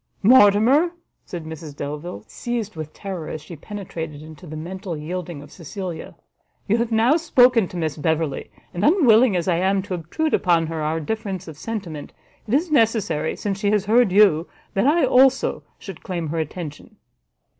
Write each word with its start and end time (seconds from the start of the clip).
"Mortimer," 0.23 0.93
said 1.27 1.45
Mrs 1.45 1.75
Delvile, 1.75 2.23
seized 2.25 2.75
with 2.75 2.91
terror 2.91 3.29
as 3.29 3.39
she 3.39 3.55
penetrated 3.55 4.23
into 4.23 4.47
the 4.47 4.55
mental 4.57 4.97
yielding 4.97 5.43
of 5.43 5.51
Cecilia, 5.51 6.15
"you 6.67 6.77
have 6.79 6.91
now 6.91 7.17
spoken 7.17 7.67
to 7.67 7.77
Miss 7.77 7.97
Beverley; 7.97 8.49
and 8.73 8.83
unwilling 8.83 9.35
as 9.35 9.47
I 9.47 9.57
am 9.57 9.83
to 9.83 9.93
obtrude 9.93 10.33
upon 10.33 10.65
her 10.65 10.81
our 10.81 10.99
difference 10.99 11.47
of 11.47 11.55
sentiment, 11.55 12.13
it 12.47 12.53
is 12.55 12.71
necessary, 12.71 13.35
since 13.35 13.59
she 13.59 13.69
has 13.69 13.85
heard 13.85 14.11
you, 14.11 14.47
that 14.73 14.87
I, 14.87 15.05
also, 15.05 15.61
should 15.77 16.01
claim 16.01 16.29
her 16.29 16.39
attention." 16.39 16.95